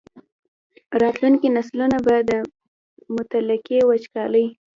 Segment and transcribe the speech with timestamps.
[1.01, 2.31] راتلونکي نسلونه به د
[3.15, 4.45] مطلقې وچکالۍ.